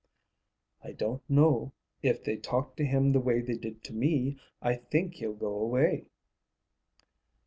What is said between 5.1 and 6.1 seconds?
he'll go away."